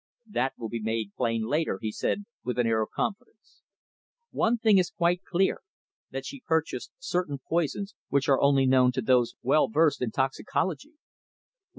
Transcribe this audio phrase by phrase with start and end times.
[0.27, 3.61] "That will be made plain later," he said with an air of confidence.
[4.31, 5.59] "One thing is quite clear,
[6.09, 10.93] that she purchased certain poisons which are only known to those well versed in toxicology.